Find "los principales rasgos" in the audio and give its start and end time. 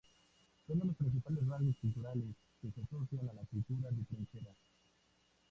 0.87-1.77